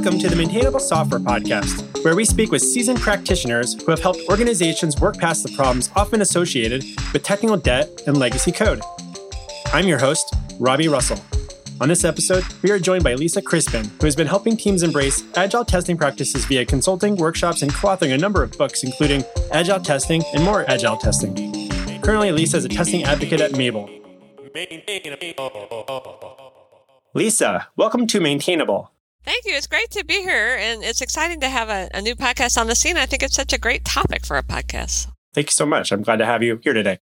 [0.00, 4.20] Welcome to the Maintainable Software Podcast, where we speak with seasoned practitioners who have helped
[4.30, 6.82] organizations work past the problems often associated
[7.12, 8.80] with technical debt and legacy code.
[9.74, 11.22] I'm your host, Robby Russell.
[11.82, 15.22] On this episode, we are joined by Lisa Crispin, who has been helping teams embrace
[15.36, 19.22] agile testing practices via consulting, workshops, and co authoring a number of books, including
[19.52, 21.34] Agile Testing and More Agile Testing.
[22.00, 23.86] Currently, Lisa is a testing advocate at mabl.
[27.12, 28.90] Lisa, welcome to Maintainable.
[29.24, 29.54] Thank you.
[29.54, 32.66] It's great to be here, and it's exciting to have a, a, new podcast on
[32.66, 32.96] the scene.
[32.96, 35.08] I think it's such a great topic for a podcast.
[35.34, 35.92] Thank you so much.
[35.92, 36.98] I'm glad to have you here today.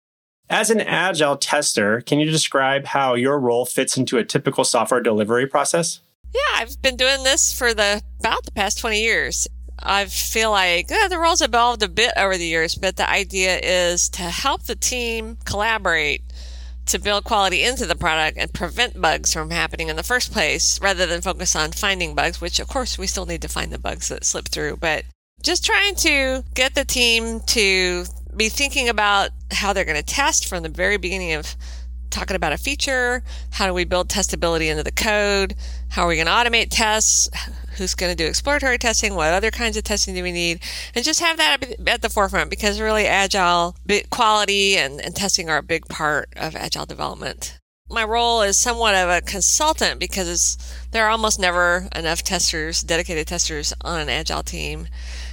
[0.48, 5.00] As an agile tester, can you describe how your role fits into a typical software
[5.00, 6.00] delivery process?
[6.32, 9.48] Yeah, I've been doing this for the about the past 20 years.
[9.78, 13.58] I feel like eh, the roles evolved a bit over the years, but the idea
[13.62, 16.22] is to help the team collaborate
[16.86, 20.80] to build quality into the product and prevent bugs from happening in the first place
[20.80, 23.78] rather than focus on finding bugs, which of course we still need to find the
[23.78, 24.76] bugs that slip through.
[24.76, 25.04] But
[25.42, 28.04] just trying to get the team to
[28.36, 31.56] be thinking about how they're going to test from the very beginning of
[32.10, 33.22] talking about a feature.
[33.50, 35.54] How do we build testability into the code?
[35.88, 37.28] How are we going to automate tests?
[37.76, 40.60] Who's going to do exploratory testing, what other kinds of testing do we need,
[40.94, 43.76] and just have that at the forefront because really agile
[44.10, 47.58] quality and, and testing are a big part of agile development.
[47.88, 50.58] My role is somewhat of a consultant because
[50.90, 54.88] there are almost never enough testers, dedicated testers on an agile team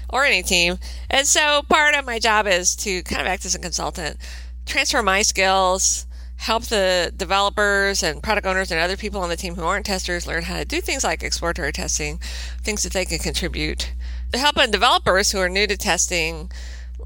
[0.09, 0.77] or any team.
[1.09, 4.17] And so part of my job is to kind of act as a consultant,
[4.67, 6.05] transfer my skills,
[6.43, 10.27] help the developers and product owners and other people on the team who aren't testers
[10.27, 12.19] learn how to do things like exploratory testing,
[12.61, 13.93] things that they can contribute.
[14.33, 16.51] To help Helping developers who are new to testing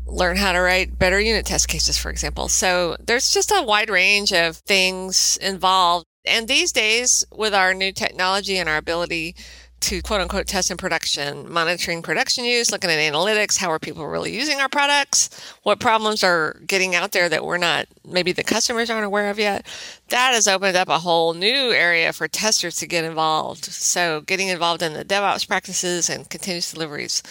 [0.08, 2.50] learn how to write better unit test cases, for example.
[2.50, 6.06] So there's just a wide range of things involved.
[6.26, 9.36] And these days, with our new technology and our ability
[9.80, 14.08] to quote unquote test and production, monitoring production use, looking at analytics, how are people
[14.08, 15.30] really using our products,
[15.64, 19.40] what problems are getting out there that we're not, maybe the customers aren't aware of
[19.40, 19.66] yet.
[20.10, 23.66] That has opened up a whole new area for testers to get involved.
[23.66, 27.24] So getting involved in the DevOps practices and continuous deliveries,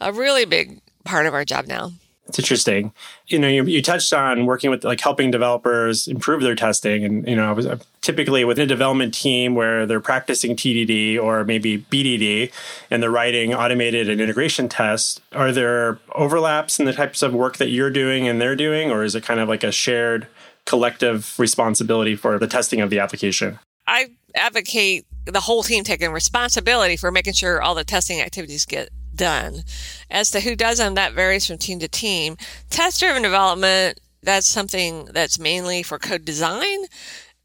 [0.00, 1.92] a really big part of our job now.
[2.30, 2.92] It's interesting.
[3.26, 7.26] You know, you, you touched on working with like helping developers improve their testing, and
[7.26, 11.44] you know, I was uh, typically within a development team where they're practicing TDD or
[11.44, 12.52] maybe BDD,
[12.88, 15.20] and they're writing automated and integration tests.
[15.32, 19.02] Are there overlaps in the types of work that you're doing and they're doing, or
[19.02, 20.28] is it kind of like a shared
[20.66, 23.58] collective responsibility for the testing of the application?
[23.88, 28.90] I advocate the whole team taking responsibility for making sure all the testing activities get
[29.20, 29.62] done.
[30.10, 32.36] As to who does them, that varies from team to team.
[32.70, 36.86] Test driven development, that's something that's mainly for code design.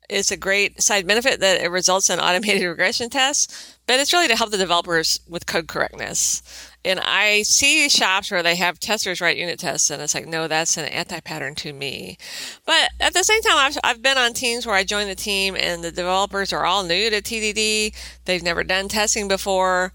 [0.07, 4.27] It's a great side benefit that it results in automated regression tests, but it's really
[4.27, 6.41] to help the developers with code correctness.
[6.85, 10.47] And I see shops where they have testers write unit tests, and it's like, no,
[10.47, 12.17] that's an anti pattern to me.
[12.65, 15.55] But at the same time, I've, I've been on teams where I join the team
[15.59, 17.95] and the developers are all new to TDD.
[18.25, 19.91] They've never done testing before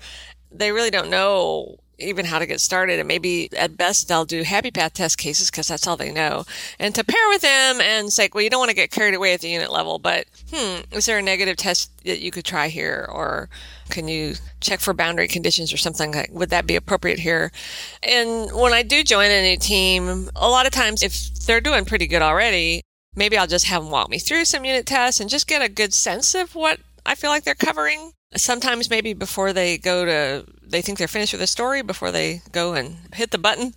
[0.52, 2.98] they really don't know even how to get started.
[2.98, 6.44] And maybe at best they'll do happy path test cases because that's all they know.
[6.78, 9.34] And to pair with them and say, well, you don't want to get carried away
[9.34, 12.68] at the unit level, but hmm, is there a negative test that you could try
[12.68, 13.08] here?
[13.10, 13.48] Or
[13.90, 16.12] can you check for boundary conditions or something?
[16.12, 17.52] Like, would that be appropriate here?
[18.02, 21.84] And when I do join a new team, a lot of times if they're doing
[21.84, 22.82] pretty good already,
[23.14, 25.68] maybe I'll just have them walk me through some unit tests and just get a
[25.68, 28.12] good sense of what I feel like they're covering.
[28.36, 32.42] Sometimes maybe before they go to they think they're finished with the story before they
[32.52, 33.74] go and hit the button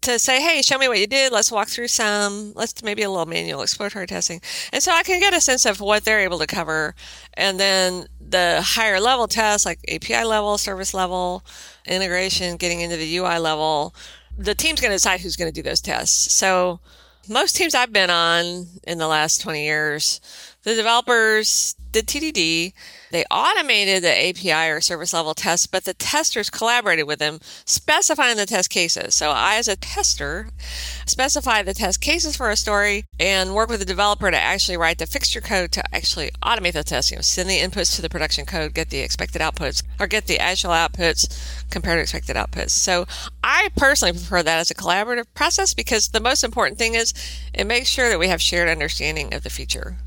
[0.00, 1.32] to say hey show me what you did.
[1.32, 2.52] Let's walk through some.
[2.54, 4.40] Let's maybe a little manual exploratory testing.
[4.72, 6.96] And so i can get a sense of what they're able to cover.
[7.34, 11.44] And then the higher level tests like api level service level
[11.86, 13.94] integration getting into the ui level
[14.36, 16.32] the team's going to decide who's going to do those tests.
[16.32, 16.80] So
[17.28, 20.20] most teams i've been on in the last 20 years
[20.64, 22.72] the developers did tdd
[23.12, 28.38] they automated the API or service level tests, but the testers collaborated with them, specifying
[28.38, 29.14] the test cases.
[29.14, 30.48] So I, as a tester,
[31.04, 34.98] specify the test cases for a story and work with the developer to actually write
[34.98, 37.10] the fixture code to actually automate the test.
[37.10, 40.26] You know, send the inputs to the production code, get the expected outputs, or get
[40.26, 41.28] the actual outputs
[41.68, 42.70] compared to expected outputs.
[42.70, 43.06] So
[43.44, 47.12] I personally prefer that as a collaborative process because the most important thing is
[47.52, 49.98] it makes sure that we have shared understanding of the feature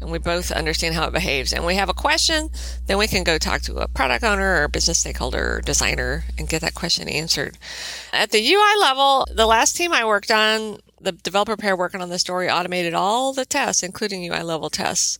[0.00, 2.50] and we both understand how it behaves and we have a question,
[2.86, 6.48] then we can go talk to a product owner or business stakeholder or designer and
[6.48, 7.58] get that question answered.
[8.12, 12.10] At the UI level, the last team I worked on, the developer pair working on
[12.10, 15.18] the story automated all the tests, including UI level tests.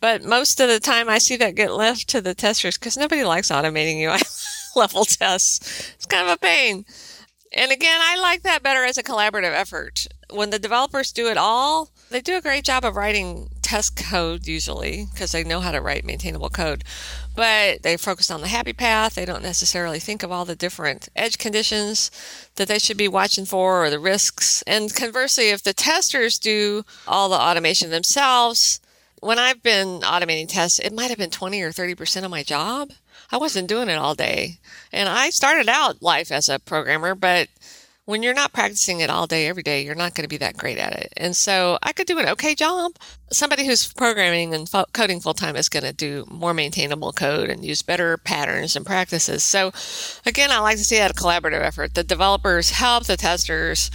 [0.00, 3.24] But most of the time I see that get left to the testers because nobody
[3.24, 4.20] likes automating UI
[4.76, 5.92] level tests.
[5.94, 6.84] It's kind of a pain.
[7.52, 10.06] And again, I like that better as a collaborative effort.
[10.30, 14.46] When the developers do it all, they do a great job of writing test code
[14.46, 16.84] usually because they know how to write maintainable code.
[17.34, 19.16] But they focus on the happy path.
[19.16, 22.12] They don't necessarily think of all the different edge conditions
[22.54, 24.62] that they should be watching for or the risks.
[24.68, 28.80] And conversely, if the testers do all the automation themselves,
[29.20, 32.92] when I've been automating tests, it might have been 20 or 30% of my job.
[33.32, 34.58] I wasn't doing it all day.
[34.92, 37.48] And I started out life as a programmer, but
[38.06, 40.56] when you're not practicing it all day, every day, you're not going to be that
[40.56, 41.12] great at it.
[41.16, 42.92] And so I could do an okay job.
[43.32, 47.50] Somebody who's programming and fo- coding full time is going to do more maintainable code
[47.50, 49.42] and use better patterns and practices.
[49.42, 49.72] So
[50.24, 51.94] again, I like to see that a collaborative effort.
[51.94, 53.90] The developers help the testers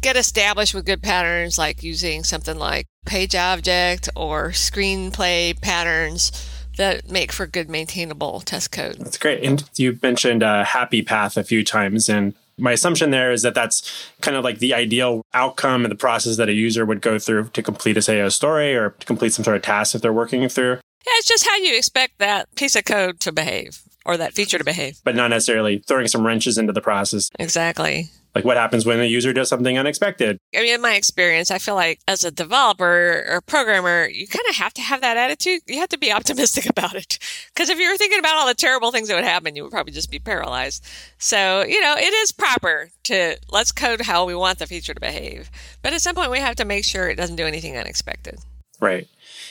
[0.00, 6.32] get established with good patterns like using something like page object or screenplay patterns
[6.78, 8.96] that make for good maintainable test code.
[8.98, 9.44] That's great.
[9.44, 13.54] And you mentioned a happy path a few times and my assumption there is that
[13.54, 17.18] that's kind of like the ideal outcome and the process that a user would go
[17.18, 20.02] through to complete a say a story or to complete some sort of task if
[20.02, 20.72] they're working through.
[21.06, 24.58] Yeah, it's just how you expect that piece of code to behave or that feature
[24.58, 24.98] to behave.
[25.04, 27.30] But not necessarily throwing some wrenches into the process.
[27.38, 28.10] Exactly.
[28.38, 30.38] Like what happens when a user does something unexpected?
[30.54, 34.44] I mean, in my experience, I feel like as a developer or programmer, you kind
[34.48, 35.62] of have to have that attitude.
[35.66, 37.18] You have to be optimistic about it.
[37.52, 39.72] Because if you were thinking about all the terrible things that would happen, you would
[39.72, 40.86] probably just be paralyzed.
[41.18, 45.00] So, you know, it is proper to let's code how we want the feature to
[45.00, 45.50] behave.
[45.82, 48.38] But at some point, we have to make sure it doesn't do anything unexpected.
[48.80, 49.08] Right.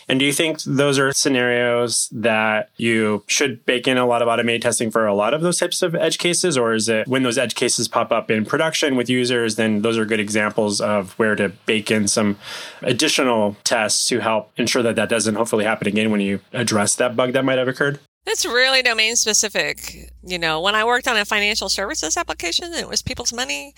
[0.10, 4.30] And do you think those are scenarios that you should bake in a lot of
[4.30, 6.58] automated testing for a lot of those types of edge cases?
[6.58, 9.98] Or is it when those edge cases pop up in production with users, then those
[9.98, 12.38] are good examples of where to bake in some
[12.82, 17.18] additional tests to help ensure that that doesn't hopefully happen again when you address that
[17.18, 18.00] bug that might have occurred?
[18.26, 20.12] It's really domain specific.
[20.24, 23.74] You know, when I worked on a financial services application it was people's money,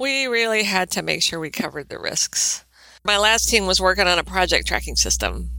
[0.00, 2.64] we really had to make sure we covered the risks.
[3.04, 5.50] My last team was working on a project tracking system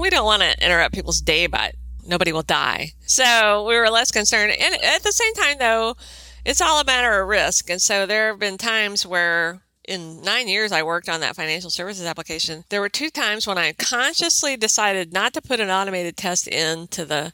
[0.00, 1.74] we don't want to interrupt people's day, but
[2.06, 2.92] nobody will die.
[3.06, 4.52] So we were less concerned.
[4.52, 5.96] And at the same time, though,
[6.44, 7.68] it's all a matter of risk.
[7.68, 11.70] And so there have been times where in nine years I worked on that financial
[11.70, 16.16] services application, there were two times when I consciously decided not to put an automated
[16.16, 17.32] test into the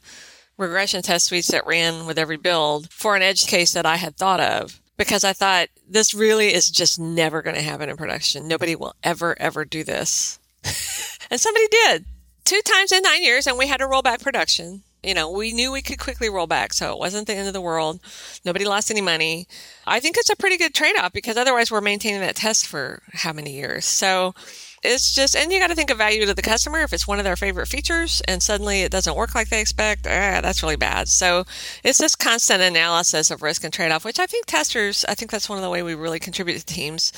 [0.57, 4.17] regression test suites that ran with every build for an edge case that I had
[4.17, 8.47] thought of because I thought this really is just never going to happen in production.
[8.47, 10.39] Nobody will ever, ever do this.
[11.29, 12.05] and somebody did
[12.47, 14.83] two times in nine years, and we had to roll back production.
[15.03, 17.53] You know, we knew we could quickly roll back, so it wasn't the end of
[17.53, 17.99] the world.
[18.45, 19.47] Nobody lost any money.
[19.85, 23.03] I think it's a pretty good trade off because otherwise we're maintaining that test for
[23.11, 23.83] how many years?
[23.85, 24.33] So
[24.81, 26.81] it's just, and you got to think of value to the customer.
[26.81, 30.07] If it's one of their favorite features and suddenly it doesn't work like they expect,
[30.07, 31.09] eh, that's really bad.
[31.09, 31.43] So
[31.83, 35.31] it's this constant analysis of risk and trade off, which I think testers, I think
[35.31, 37.11] that's one of the way we really contribute to teams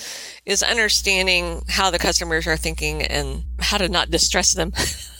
[0.46, 4.74] is understanding how the customers are thinking and how to not distress them.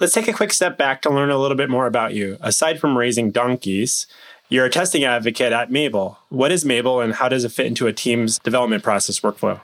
[0.00, 2.36] Let's take a quick step back to learn a little bit more about you.
[2.40, 4.08] Aside from raising donkeys,
[4.48, 6.16] you're a testing advocate at mabl.
[6.30, 9.60] What is mabl and how does it fit into a team's development process workflow?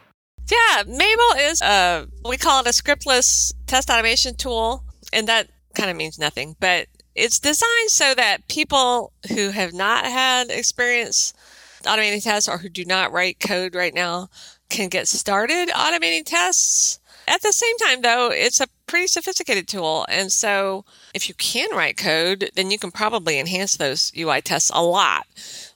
[0.48, 4.84] Yeah, mabl is a, we call it a scriptless test automation tool.
[5.12, 10.04] And that kind of means nothing, but it's designed so that people who have not
[10.04, 11.34] had experience
[11.82, 14.28] automating tests or who do not write code right now
[14.68, 17.00] can get started automating tests.
[17.26, 20.04] At the same time, though, it's a pretty sophisticated tool.
[20.08, 24.70] And so if you can write code, then you can probably enhance those UI tests
[24.74, 25.26] a lot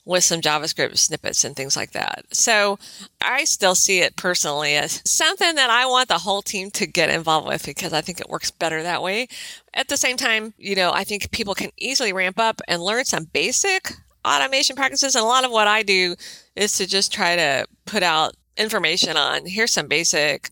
[0.04, 2.24] with some JavaScript snippets and things like that.
[2.32, 2.76] So
[3.22, 7.08] I still see it personally as something that I want the whole team to get
[7.08, 9.28] involved with because I think it works better that way.
[9.72, 13.04] At the same time, you know, I think people can easily ramp up and learn
[13.04, 13.92] some basic
[14.26, 15.14] automation practices.
[15.14, 16.16] And a lot of what I do
[16.56, 20.50] is to just try to put out information on here's some basic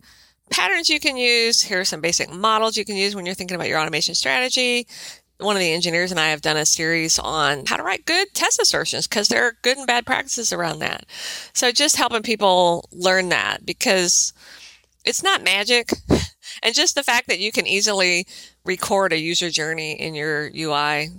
[0.51, 1.63] patterns you can use.
[1.63, 4.87] Here are some basic models you can use when you're thinking about your automation strategy.
[5.39, 8.33] One of the engineers and I have done a series on how to write good
[8.33, 11.05] test assertions because there are good and bad practices around that.
[11.53, 14.33] So just helping people learn that because
[15.05, 15.91] it's not magic.
[16.63, 18.27] And just the fact that you can easily
[18.65, 21.11] record a user journey in your UI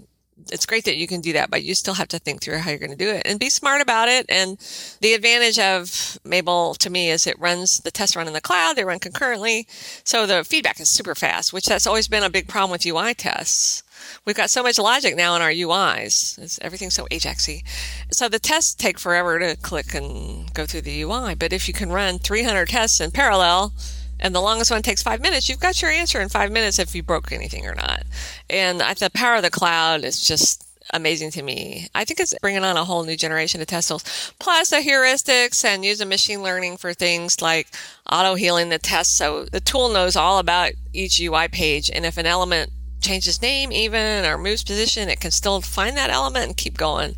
[0.51, 2.69] it's great that you can do that, but you still have to think through how
[2.69, 4.25] you're going to do it and be smart about it.
[4.29, 4.57] And
[5.01, 5.87] the advantage of
[6.25, 8.75] mabl to me is it runs the tests run in the cloud.
[8.75, 9.67] They run concurrently.
[10.03, 13.13] So the feedback is super fast, which that's always been a big problem with UI
[13.13, 13.83] tests.
[14.25, 16.37] We've got so much logic now in our UIs.
[16.39, 17.63] It's, everything's so Ajaxy.
[18.11, 21.35] So the tests take forever to click and go through the UI.
[21.35, 23.73] But if you can run 300 tests in parallel,
[24.19, 26.95] and the longest one takes five minutes, you've got your answer in five minutes if
[26.95, 28.03] you broke anything or not.
[28.49, 31.87] And the power of the cloud is just amazing to me.
[31.95, 34.33] I think it's bringing on a whole new generation of test tools.
[34.39, 37.67] Plus the heuristics and using machine learning for things like
[38.11, 39.17] auto healing the test.
[39.17, 41.89] So the tool knows all about each UI page.
[41.89, 42.71] And if an element
[43.03, 47.15] changes name even or moves position, it can still find that element and keep going.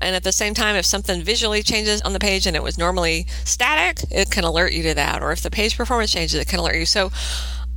[0.00, 2.76] And at the same time, if something visually changes on the page and it was
[2.76, 5.22] normally static, it can alert you to that.
[5.22, 6.86] Or if the page performance changes, it can alert you.
[6.86, 7.10] So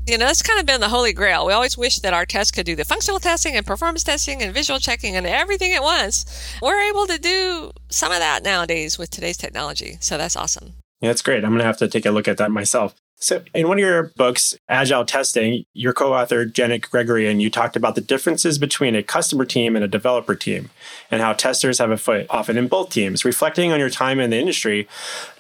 [0.08, 1.46] you know, that's kind of been the holy grail.
[1.46, 4.53] We always wish that our tests could do the functional testing and performance testing and
[4.53, 6.25] visual checking and everything at once.
[6.62, 9.98] We're able to do some of that nowadays with today's technology.
[10.00, 10.74] So that's awesome.
[11.01, 11.44] Yeah, that's great.
[11.44, 12.96] I'm going to have to take a look at that myself.
[13.22, 17.75] So, in one of your books, Agile Testing, your co author, Janet Gregorian, you talked
[17.75, 20.72] about the differences between a customer team and a developer team
[21.12, 23.24] and how testers have a foot often in both teams.
[23.24, 24.88] Reflecting on your time in the industry,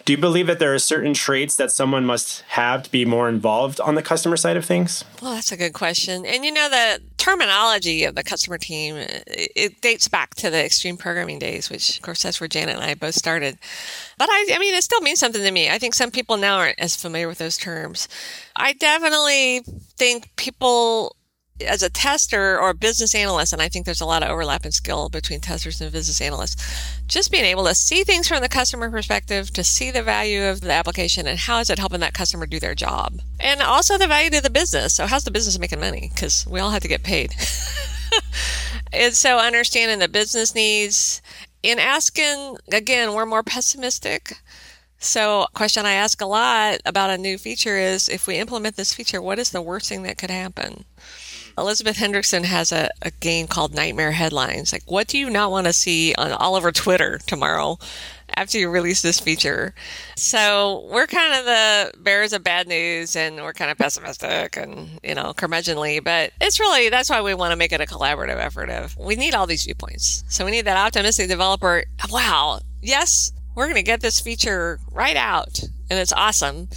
[0.05, 3.29] do you believe that there are certain traits that someone must have to be more
[3.29, 5.03] involved on the customer side of things?
[5.21, 6.25] Well, that's a good question.
[6.25, 10.97] And you know, the terminology of the customer team, it dates back to the extreme
[10.97, 13.57] programming days, which of course that's where Janet and I both started.
[14.17, 15.69] But I, I mean, it still means something to me.
[15.69, 18.07] I think some people now aren't as familiar with those terms.
[18.55, 19.61] I definitely
[19.97, 21.15] think people
[21.65, 24.65] as a tester or a business analyst, and I think there's a lot of overlap
[24.65, 28.49] in skill between testers and business analysts, just being able to see things from the
[28.49, 32.13] customer perspective, to see the value of the application and how is it helping that
[32.13, 33.21] customer do their job.
[33.39, 34.95] And also the value to the business.
[34.95, 36.11] So how's the business making money?
[36.13, 37.33] Because we all have to get paid.
[38.93, 41.21] and so understanding the business needs
[41.63, 44.37] and asking, again, we're more pessimistic.
[45.03, 48.93] So, question I ask a lot about a new feature is if we implement this
[48.93, 50.85] feature, what is the worst thing that could happen?
[51.57, 54.71] Elizabeth Hendrickson has a, a game called Nightmare Headlines.
[54.71, 57.77] Like, what do you not want to see on all over Twitter tomorrow
[58.35, 59.73] after you release this feature?
[60.15, 64.99] So we're kind of the bearers of bad news and we're kind of pessimistic and,
[65.03, 68.37] you know, curmudgeonly, but it's really, that's why we want to make it a collaborative
[68.37, 70.23] effort of we need all these viewpoints.
[70.29, 71.83] So we need that optimistic developer.
[72.09, 72.61] Wow.
[72.81, 76.69] Yes, we're going to get this feature right out and it's awesome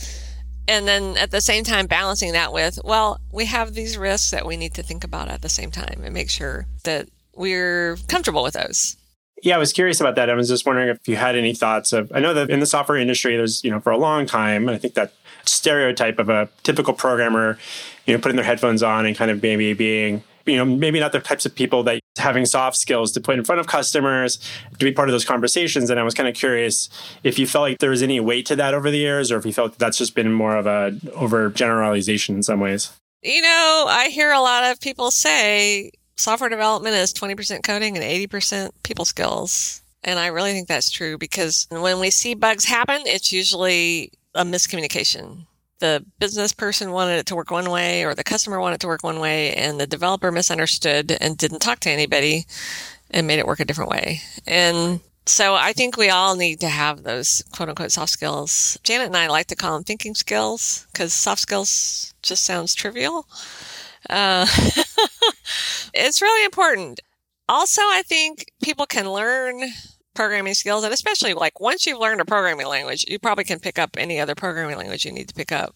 [0.68, 4.46] and then at the same time balancing that with well we have these risks that
[4.46, 8.42] we need to think about at the same time and make sure that we're comfortable
[8.42, 8.96] with those.
[9.42, 10.30] Yeah i was curious about that.
[10.30, 12.66] I was just wondering if you had any thoughts of i know that in the
[12.66, 15.12] software industry there's you know for a long time i think that
[15.44, 17.58] stereotype of a typical programmer
[18.06, 21.12] you know putting their headphones on and kind of maybe being you know, maybe not
[21.12, 24.38] the types of people that having soft skills to put in front of customers
[24.78, 25.90] to be part of those conversations.
[25.90, 26.88] And I was kind of curious
[27.22, 29.46] if you felt like there was any weight to that over the years, or if
[29.46, 32.92] you felt that's just been more of a over generalization in some ways.
[33.22, 38.04] You know, I hear a lot of people say software development is 20% coding and
[38.04, 39.82] 80% people skills.
[40.02, 44.44] And I really think that's true because when we see bugs happen, it's usually a
[44.44, 45.46] miscommunication
[45.80, 48.86] the business person wanted it to work one way or the customer wanted it to
[48.86, 52.46] work one way and the developer misunderstood and didn't talk to anybody
[53.10, 54.20] and made it work a different way.
[54.46, 58.78] And so I think we all need to have those quote unquote soft skills.
[58.82, 63.26] Janet and I like to call them thinking skills because soft skills just sounds trivial.
[64.08, 64.46] Uh,
[65.94, 67.00] it's really important.
[67.48, 69.62] Also, I think people can learn
[70.14, 70.84] programming skills.
[70.84, 74.20] And especially like once you've learned a programming language, you probably can pick up any
[74.20, 75.74] other programming language you need to pick up.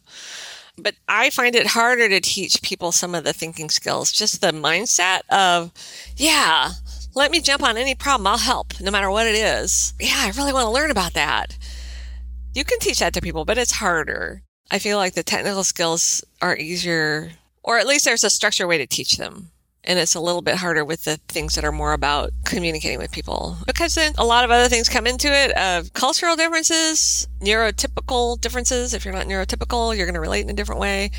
[0.81, 4.53] But I find it harder to teach people some of the thinking skills, just the
[4.53, 5.73] mindset of,
[6.17, 6.71] yeah,
[7.15, 8.29] let me jump on any problem.
[8.29, 9.93] I'll help no matter what it is.
[9.99, 11.59] Yeah, I really want to learn about that.
[12.55, 14.43] You can teach that to people, but it's harder.
[14.71, 17.33] I feel like the technical skills are easier,
[17.65, 19.51] or at least there's a structured way to teach them
[19.89, 23.11] and it's a little bit harder with the things that are more about communicating with
[23.11, 23.57] people.
[23.67, 28.93] Because then a lot of other things come into it of cultural differences neurotypical differences.
[28.93, 31.11] If you're not neurotypical you're going to relate in a different way.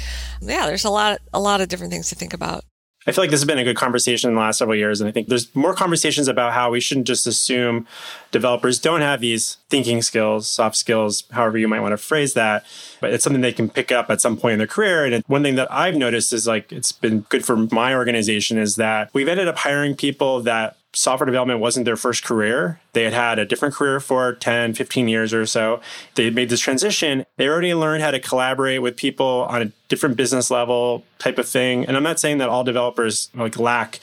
[0.42, 2.64] Yeah there's a lot a lot of different things to think about
[3.08, 5.00] I feel like this has been a good conversation in the last several years.
[5.00, 7.88] And I think there's more conversations about how we shouldn't just assume
[8.32, 12.66] developers don't have these thinking skills, soft skills, however you might want to phrase that.
[13.00, 15.06] But it's something they can pick up at some point in their career.
[15.06, 18.76] And one thing that I've noticed is like it's been good for my organization is
[18.76, 22.80] that we've ended up hiring people that software development wasn't their first career.
[22.94, 25.82] They had had a different career for 10, 15 years or so.
[26.16, 27.26] They made this transition.
[27.38, 31.48] They already learned how to collaborate with people on a different business level type of
[31.48, 31.86] thing.
[31.86, 34.00] And I'm not saying that all developers like lack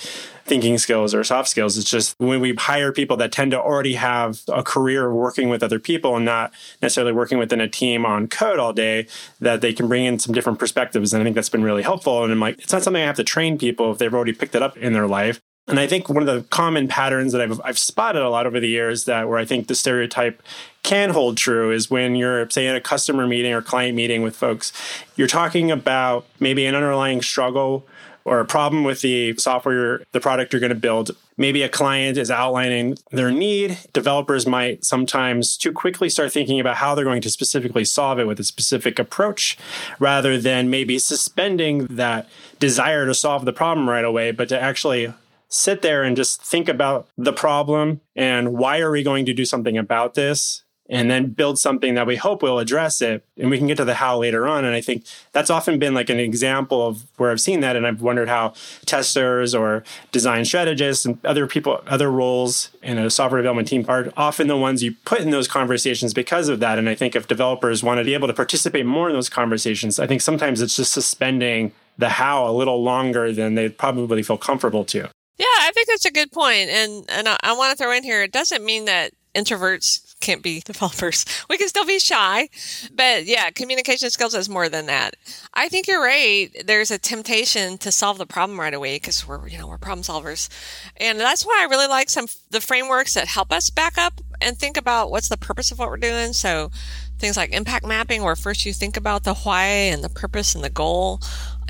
[0.47, 1.77] thinking skills or soft skills.
[1.77, 5.63] It's just when we hire people that tend to already have a career working with
[5.63, 9.09] other people and not necessarily working within a team on code all day,
[9.41, 11.13] that they can bring in some different perspectives.
[11.13, 12.23] And I think that's been really helpful.
[12.23, 14.55] And I'm like, it's not something I have to train people if they've already picked
[14.55, 15.41] it up in their life.
[15.69, 18.61] And I think one of the common patterns that I've, I've spotted a lot over
[18.61, 20.41] the years that where I think the stereotype
[20.85, 24.37] can hold true is when you're, say, in a customer meeting or client meeting with
[24.37, 24.73] folks,
[25.17, 27.85] you're talking about maybe an underlying struggle
[28.25, 31.13] or a problem with the software, the product you're going to build.
[31.37, 33.79] maybe a client is outlining their need.
[33.93, 38.27] Developers might sometimes too quickly start thinking about how they're going to specifically solve it
[38.27, 39.59] with a specific approach
[39.99, 45.13] rather than maybe suspending that desire to solve the problem right away, but to actually
[45.57, 49.45] sit there and just think about the problem and why are we going to do
[49.45, 53.25] something about this and then build something that we hope will address it.
[53.37, 54.65] And we can get to the how later on.
[54.65, 57.75] And I think that's often been like an example of where I've seen that.
[57.75, 59.83] And I've wondered how testers or
[60.13, 64.57] design strategists and other people, other roles in a software development team are often the
[64.57, 66.79] ones you put in those conversations because of that.
[66.79, 69.99] And I think if developers want to be able to participate more in those conversations,
[69.99, 74.39] I think sometimes it's just suspending the how a little longer than they'd probably feel
[74.39, 75.09] comfortable to.
[75.39, 76.71] Yeah, I think that's a good point.
[76.71, 80.43] And and I, I want to throw in here, it doesn't mean that introverts can't
[80.43, 81.25] be developers.
[81.49, 82.49] We can still be shy,
[82.93, 85.15] but yeah, communication skills is more than that.
[85.55, 86.51] I think you're right.
[86.65, 90.03] There's a temptation to solve the problem right away because we're, you know, we're problem
[90.03, 90.49] solvers.
[90.97, 94.59] And that's why I really like some, the frameworks that help us back up and
[94.59, 96.33] think about what's the purpose of what we're doing.
[96.33, 96.71] So
[97.19, 100.65] things like impact mapping, where first you think about the why and the purpose and
[100.65, 101.21] the goal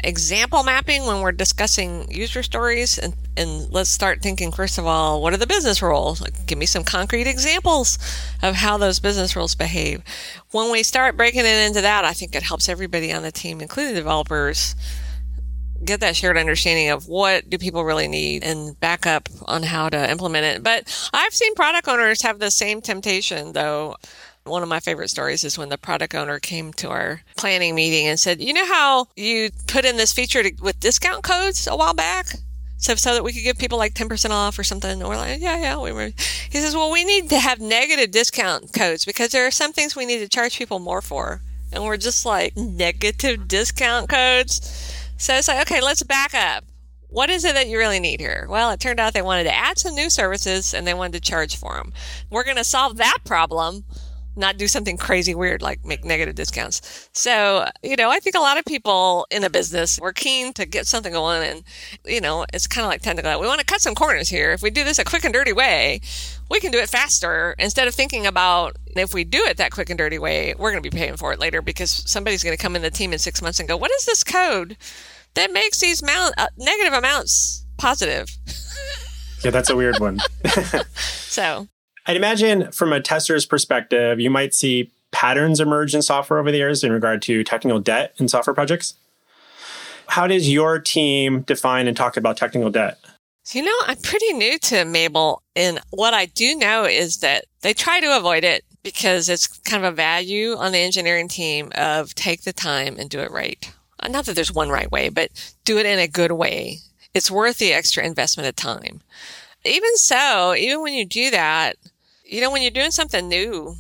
[0.05, 5.23] example mapping when we're discussing user stories and, and let's start thinking first of all
[5.23, 6.21] what are the business rules?
[6.47, 7.99] Give me some concrete examples
[8.43, 10.03] of how those business rules behave.
[10.51, 13.61] When we start breaking it into that i think it helps everybody on the team
[13.61, 14.75] including developers
[15.85, 19.89] get that shared understanding of what do people really need and back up on how
[19.89, 20.63] to implement it.
[20.63, 23.97] But i've seen product owners have the same temptation though
[24.47, 28.07] one of my favorite stories is when the product owner came to our planning meeting
[28.07, 31.77] and said, You know how you put in this feature to, with discount codes a
[31.77, 32.27] while back?
[32.79, 34.91] So, so that we could give people like 10% off or something.
[34.91, 35.79] And we're like, yeah, yeah.
[35.79, 36.11] We were.
[36.51, 39.97] He says, well, we need to have negative discount codes because there are some things
[39.97, 41.41] we need to charge people more for.
[41.73, 44.95] And we're just like, negative discount codes?
[45.17, 46.65] So it's like, okay, let's back up.
[47.09, 48.47] What is it that you really need here?
[48.49, 51.21] Well, it turned out they wanted to add some new services and they wanted to
[51.21, 51.93] charge for them.
[52.31, 53.85] We're going to solve that problem
[54.37, 57.09] not do something crazy weird like make negative discounts.
[57.13, 60.67] So, you know, I think a lot of people in a business were keen to
[60.67, 61.65] get something going and,
[62.05, 63.41] you know, it's kind of like technical.
[63.41, 64.53] We want to cut some corners here.
[64.53, 66.01] If we do this a quick and dirty way,
[66.51, 69.91] we can do it faster instead of thinking about if we do it that quick
[69.91, 72.63] and dirty way, we're going to be paying for it later because somebody's going to
[72.63, 74.77] come in the team in six months and go, what is this code
[75.35, 78.29] that makes these mount, uh, negative amounts positive?
[79.45, 80.21] yeah, that's a weird one.
[80.95, 81.69] so
[82.07, 86.59] I'd imagine from a tester's perspective, you might see patterns emerge in software over the
[86.59, 88.95] years in regard to technical debt in software projects.
[90.07, 92.99] How does your team define and talk about technical debt?
[93.53, 97.73] You know, I'm pretty new to mabl, and what I do know is that they
[97.73, 102.15] try to avoid it because it's kind of a value on the engineering team of
[102.15, 103.73] take the time and do it right.
[104.09, 105.31] Not that there's one right way, but
[105.65, 106.79] do it in a good way.
[107.15, 109.01] It's worth the extra investment of time.
[109.65, 111.77] Even so, even when you do that,
[112.29, 113.77] you know, when you're doing something new,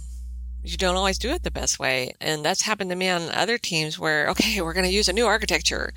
[0.62, 2.12] you don't always do it the best way.
[2.20, 5.12] And that's happened to me on other teams where, okay, we're going to use a
[5.12, 5.92] new architecture.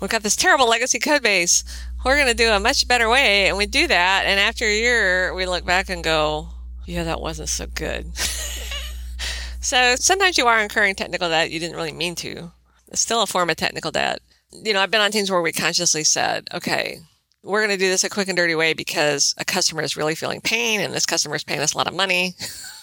[0.00, 1.64] We've got this terrible legacy code base.
[2.04, 3.48] We're going to do a much better way.
[3.48, 4.24] And we do that.
[4.26, 6.48] And after a year, we look back and go,
[6.86, 8.16] yeah, that wasn't so good.
[9.60, 12.52] so sometimes you are incurring technical debt you didn't really mean to.
[12.88, 14.20] It's still a form of technical debt.
[14.52, 17.00] You know, I've been on teams where we consciously said, okay,
[17.42, 20.14] we're going to do this a quick and dirty way because a customer is really
[20.14, 22.34] feeling pain and this customer is paying us a lot of money.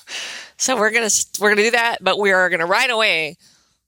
[0.58, 2.89] so we're going to, we're going to do that, but we are going to right
[2.89, 3.38] away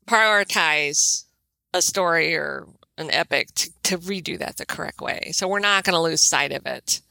[0.08, 1.26] prioritize
[1.74, 5.30] a story or an epic to, to redo that the correct way.
[5.32, 7.02] So we're not going to lose sight of it.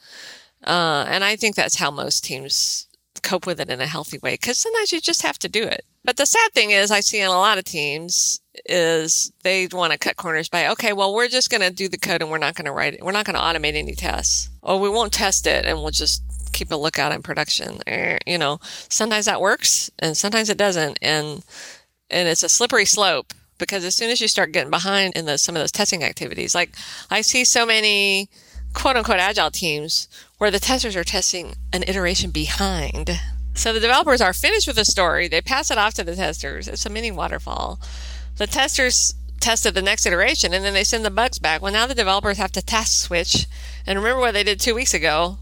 [0.65, 2.89] Uh, and I think that's how most teams
[3.23, 5.85] cope with it in a healthy way because sometimes you just have to do it.
[6.09, 9.93] But the sad thing is, I see in a lot of teams is they want
[9.93, 12.39] to cut corners by, okay, well, we're just going to do the code and we're
[12.39, 13.03] not going to write it.
[13.03, 16.23] We're not going to automate any tests or we won't test it and we'll just
[16.55, 17.83] keep a lookout in production.
[17.87, 20.99] Eh, you know, sometimes that works and sometimes it doesn't.
[21.03, 21.45] And,
[22.09, 25.37] and it's a slippery slope because as soon as you start getting behind in the,
[25.37, 26.75] some of those testing activities, like
[27.11, 28.31] I see so many
[28.73, 33.21] quote unquote agile teams where the testers are testing an iteration behind.
[33.59, 36.69] So the developers are finished with the story, they pass it off to the testers.
[36.69, 37.81] It's a mini waterfall.
[38.37, 41.61] The testers tested the next iteration and then they send the bugs back.
[41.61, 43.49] Well, now the developers have to task switch
[43.85, 45.39] and remember what they did two weeks ago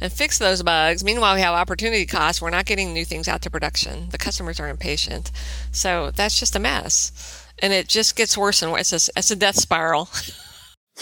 [0.00, 1.02] and fix those bugs.
[1.02, 2.40] Meanwhile, we have opportunity costs.
[2.40, 4.10] We're not getting new things out to production.
[4.10, 5.32] The customers are impatient.
[5.72, 7.44] So that's just a mess.
[7.58, 8.92] And it just gets worse and worse.
[8.92, 10.08] It's a, it's a death spiral.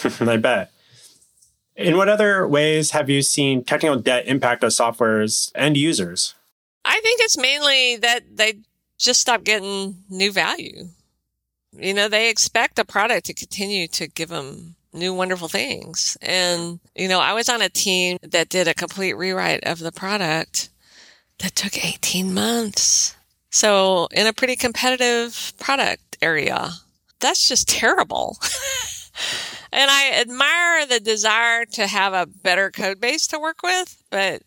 [0.21, 0.71] I bet.
[1.77, 6.35] In what other ways have you seen technical debt impact our software's end users?
[6.87, 8.61] I think it's mainly that they
[8.99, 10.89] just stop getting new value.
[11.73, 16.17] You know, they expect the product to continue to give them new wonderful things.
[16.23, 19.93] And, you know, I was on a team that did a complete rewrite of the
[19.93, 20.71] product
[21.41, 23.15] that took 18 months.
[23.51, 26.71] So in a pretty competitive product area,
[27.21, 28.39] that's just terrible.
[29.73, 34.43] and I admire the desire to have a better code base to work with, but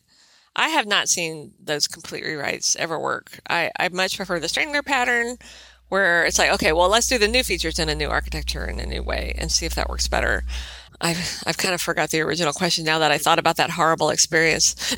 [0.60, 3.40] I have not seen those complete rewrites ever work.
[3.50, 5.38] I, I much prefer the Strangler pattern
[5.88, 8.78] where it's like, okay, well, let's do the new features in a new architecture in
[8.78, 10.44] a new way and see if that works better.
[11.00, 14.10] I've, I've kind of forgot the original question now that I thought about that horrible
[14.10, 14.74] experience.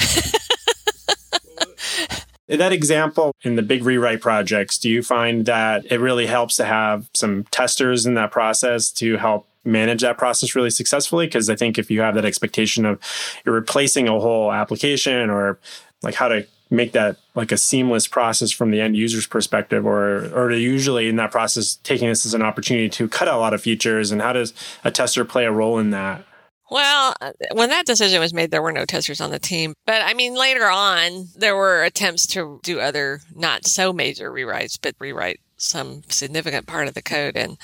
[2.48, 6.66] that example in the big rewrite projects, do you find that it really helps to
[6.66, 11.28] have some testers in that process to help manage that process really successfully?
[11.28, 13.00] Because I think if you have that expectation of
[13.46, 15.60] you're replacing a whole application or
[16.02, 20.26] like how to make that like a seamless process from the end user's perspective or
[20.34, 23.54] or usually in that process taking this as an opportunity to cut out a lot
[23.54, 26.24] of features and how does a tester play a role in that
[26.72, 29.74] well, uh, when that decision was made, there were no testers on the team.
[29.86, 34.80] But I mean, later on, there were attempts to do other not so major rewrites,
[34.82, 37.36] but rewrite some significant part of the code.
[37.36, 37.58] And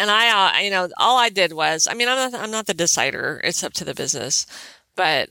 [0.00, 2.66] and I, uh, you know, all I did was, I mean, I'm not, I'm not
[2.66, 3.40] the decider.
[3.44, 4.46] It's up to the business,
[4.96, 5.30] but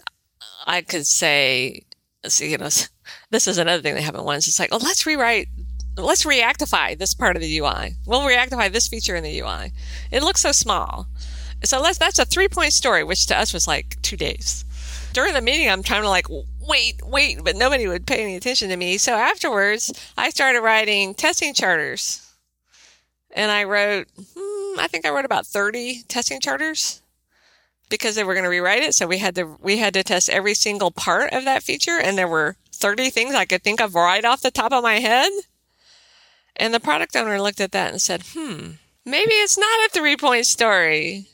[0.66, 1.84] I could say,
[2.28, 2.70] see, you know,
[3.30, 4.48] this is another thing they haven't once.
[4.48, 5.48] It's like, oh, let's rewrite
[5.98, 7.96] let's reactify this part of the UI.
[8.06, 9.72] We'll reactify this feature in the UI.
[10.12, 11.08] It looks so small.
[11.64, 14.66] So let's, that's a three point story, which to us was like two days.
[15.14, 16.28] During the meeting, I'm trying to like,
[16.68, 18.98] wait, wait, but nobody would pay any attention to me.
[18.98, 22.28] So afterwards, I started writing testing charters.
[23.34, 27.02] And I wrote, hmm, I think I wrote about 30 testing charters
[27.90, 28.96] because they were going to rewrite it.
[28.96, 32.00] So we had to, we had to test every single part of that feature.
[32.00, 34.96] And there were 30 things I could think of right off the top of my
[34.96, 35.32] head.
[36.56, 38.72] And the product owner looked at that and said, hmm,
[39.06, 41.28] maybe it's not a three point story.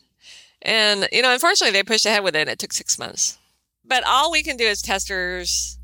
[0.62, 2.47] And, you know, unfortunately, they pushed ahead with it.
[2.47, 3.38] It took six months.
[3.86, 5.78] But all we can do as testers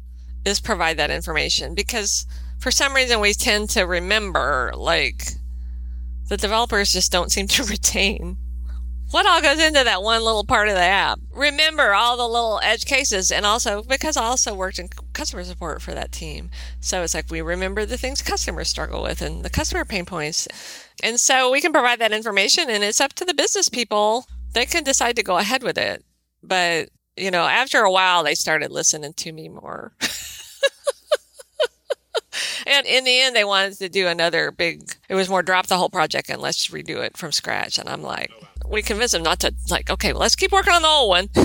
[0.45, 2.25] is provide that information because
[2.59, 5.23] for some reason we tend to remember, like,
[6.29, 8.37] the developers just don't seem to retain
[9.11, 11.19] what all goes into that one little part of the app.
[11.35, 15.83] Remember all the little edge cases and also because I also worked in customer support
[15.83, 16.49] for that team.
[16.79, 20.47] So it's like we remember the things customers struggle with and the customer pain points.
[21.03, 24.65] And so we can provide that information and it's up to the business people they
[24.65, 26.03] can decide to go ahead with it.
[26.41, 29.93] But, you know, after a while, they started listening to me more.
[32.65, 35.77] and in the end, they wanted to do another big, it was more drop the
[35.77, 37.77] whole project and let's redo it from scratch.
[37.77, 38.31] And I'm like,
[38.67, 41.29] we convinced them not to, like, okay, well, let's keep working on the old one.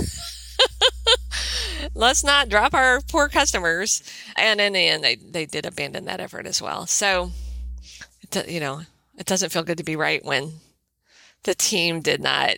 [1.94, 4.02] let's not drop our poor customers.
[4.36, 6.86] And in the end, they, they did abandon that effort as well.
[6.86, 7.32] So,
[8.46, 8.82] you know,
[9.16, 10.52] it doesn't feel good to be right when
[11.44, 12.56] the team did not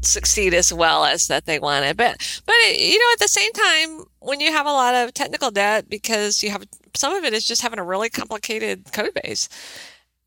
[0.00, 1.96] succeed as well as that they wanted.
[1.96, 5.50] But, but you know, at the same time, when you have a lot of technical
[5.50, 9.48] debt because you have some of it is just having a really complicated code base.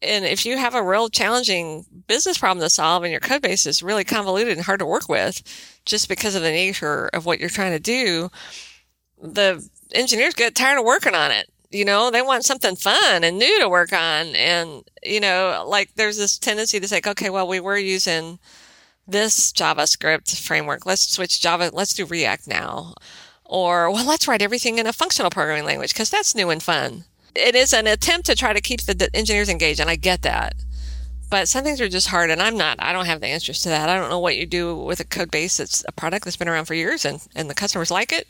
[0.02, 3.66] And if you have a real challenging business problem to solve and your code base
[3.66, 5.42] is really convoluted and hard to work with
[5.86, 8.30] just because of the nature of what you're trying to do,
[9.22, 11.50] the engineers get tired of working on it.
[11.72, 14.28] You know, they want something fun and new to work on.
[14.36, 18.40] And, you know, like there's this tendency to say, okay, well, we were using
[19.08, 20.86] this JavaScript framework.
[20.86, 21.72] Let's switch Java.
[21.74, 22.94] Let's do React now.
[23.46, 27.06] Or, well, let's write everything in a functional programming language because that's new and fun.
[27.36, 30.56] It is an attempt to try to keep the engineers engaged, and I get that.
[31.30, 33.70] But some things are just hard, and I'm not, I don't have the answers to
[33.70, 33.90] that.
[33.90, 36.48] I don't know what you do with a code base that's a product that's been
[36.48, 38.28] around for years and, and the customers like it.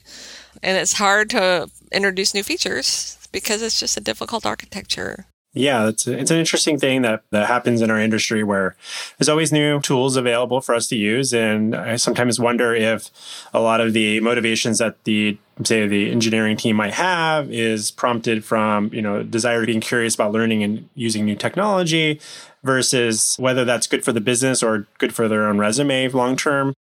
[0.64, 5.26] And it's hard to introduce new features because it's just a difficult architecture.
[5.58, 8.76] Yeah, it's a, it's an interesting thing that that happens in our industry where
[9.18, 13.10] there's always new tools available for us to use, and I sometimes wonder if
[13.54, 18.44] a lot of the motivations that the say the engineering team might have is prompted
[18.44, 22.20] from you know desire to being curious about learning and using new technology
[22.62, 26.74] versus whether that's good for the business or good for their own resume long term.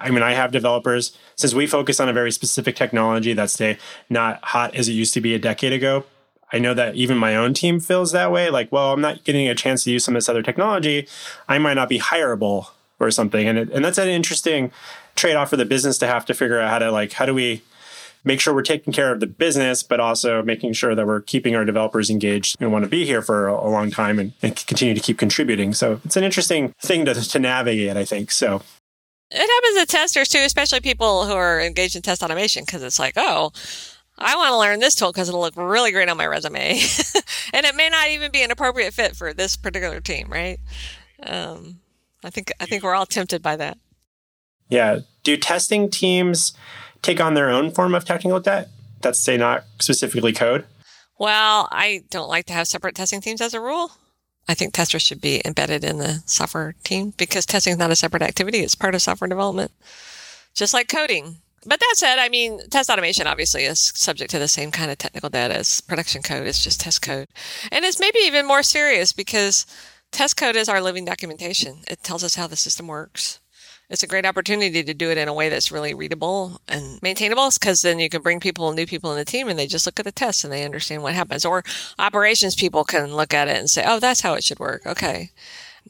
[0.00, 3.78] I mean, I have developers since we focus on a very specific technology that's say
[4.10, 6.04] not hot as it used to be a decade ago
[6.52, 8.50] I know that even my own team feels that way.
[8.50, 11.08] Like, well, I'm not getting a chance to use some of this other technology.
[11.48, 12.68] I might not be hireable
[13.00, 13.48] or something.
[13.48, 14.70] And, it, and that's an interesting
[15.16, 17.34] trade off for the business to have to figure out how to like, how do
[17.34, 17.62] we
[18.24, 21.54] make sure we're taking care of the business, but also making sure that we're keeping
[21.54, 24.94] our developers engaged and want to be here for a, long time and, and, continue
[24.94, 25.72] to keep contributing.
[25.72, 28.32] So it's an interesting thing to, to navigate, I think.
[28.32, 28.62] So
[29.30, 32.98] it happens to testers too, especially people who are engaged in test automation, because it's
[32.98, 33.52] like, oh,
[34.18, 36.70] I want to learn this tool because it'll look really great on my resume.
[37.52, 40.58] and it may not even be an appropriate fit for this particular team, right?
[41.22, 41.80] Um,
[42.24, 43.78] I think I think we're all tempted by that.
[44.68, 45.00] Yeah.
[45.22, 46.54] Do testing teams
[47.02, 48.68] take on their own form of technical debt?
[49.02, 50.64] That's say not specifically code.
[51.18, 53.92] Well, I don't like to have separate testing teams as a rule.
[54.48, 57.96] I think testers should be embedded in the software team because testing is not a
[57.96, 58.58] separate activity.
[58.58, 59.72] It's part of software development,
[60.54, 61.38] just like coding.
[61.66, 64.98] But that said, I mean, test automation obviously is subject to the same kind of
[64.98, 66.46] technical debt as production code.
[66.46, 67.28] It's just test code.
[67.72, 69.66] And it's maybe even more serious because
[70.12, 71.82] test code is our living documentation.
[71.88, 73.40] It tells us how the system works
[73.88, 77.50] it's a great opportunity to do it in a way that's really readable and maintainable
[77.58, 79.98] because then you can bring people, new people in the team and they just look
[80.00, 81.44] at the test and they understand what happens.
[81.44, 81.62] Or
[81.98, 84.84] operations people can look at it and say, oh, that's how it should work.
[84.86, 85.30] Okay.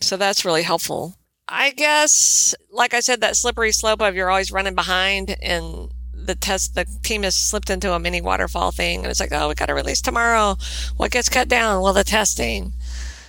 [0.02, 1.14] So that's really helpful.
[1.48, 6.34] I guess, like I said, that slippery slope of you're always running behind and the
[6.34, 9.54] test, the team has slipped into a mini waterfall thing and it's like, oh, we
[9.54, 10.56] got to release tomorrow.
[10.96, 11.82] What gets cut down?
[11.82, 12.72] Well, the testing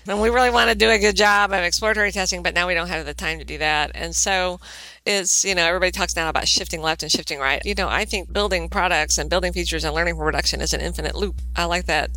[0.10, 2.74] and we really want to do a good job of exploratory testing, but now we
[2.74, 3.92] don't have the time to do that.
[3.94, 4.60] And so
[5.06, 7.64] it's, you know, everybody talks now about shifting left and shifting right.
[7.66, 10.82] You know, I think building products and building features and learning from production is an
[10.82, 11.36] infinite loop.
[11.56, 12.12] I like that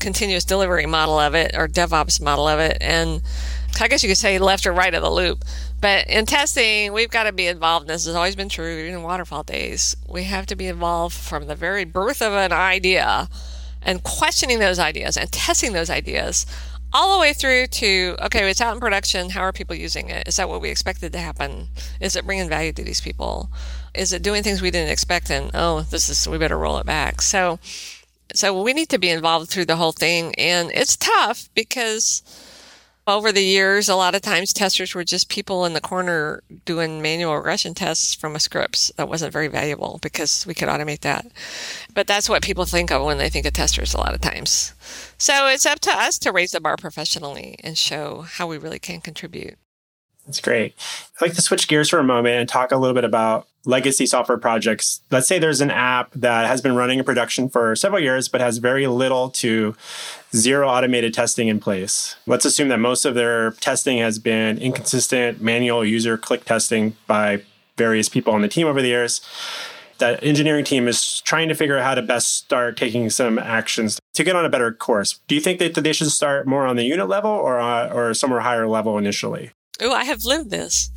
[0.00, 2.78] continuous delivery model of it or DevOps model of it.
[2.80, 3.22] And
[3.80, 5.44] I guess you could say left or right of the loop.
[5.80, 7.86] But in testing, we've got to be involved.
[7.86, 9.96] This has always been true, even in waterfall days.
[10.08, 13.28] We have to be involved from the very birth of an idea
[13.82, 16.46] and questioning those ideas and testing those ideas
[16.92, 19.30] all the way through to okay, it's out in production.
[19.30, 20.26] How are people using it?
[20.26, 21.68] Is that what we expected to happen?
[22.00, 23.50] Is it bringing value to these people?
[23.94, 25.30] Is it doing things we didn't expect?
[25.30, 27.20] And oh, this is we better roll it back.
[27.20, 27.58] So,
[28.34, 32.22] so we need to be involved through the whole thing, and it's tough because
[33.08, 37.00] over the years, a lot of times testers were just people in the corner doing
[37.00, 38.92] manual regression tests from a scripts.
[38.96, 41.26] That wasn't very valuable because we could automate that.
[41.94, 44.74] But that's what people think of when they think of testers a lot of times.
[45.16, 48.78] So it's up to us to raise the bar professionally and show how we really
[48.78, 49.56] can contribute.
[50.28, 50.74] That's great.
[51.16, 54.04] I'd like to switch gears for a moment and talk a little bit about legacy
[54.04, 55.00] software projects.
[55.10, 58.42] Let's say there's an app that has been running in production for several years, but
[58.42, 59.74] has very little to
[60.36, 62.14] zero automated testing in place.
[62.26, 67.42] Let's assume that most of their testing has been inconsistent manual user click testing by
[67.78, 69.22] various people on the team over the years.
[69.96, 73.98] That engineering team is trying to figure out how to best start taking some actions
[74.14, 75.20] to get on a better course.
[75.26, 78.12] Do you think that they should start more on the unit level or uh, or
[78.12, 79.52] somewhere higher level initially?
[79.80, 80.90] Oh, I have lived this.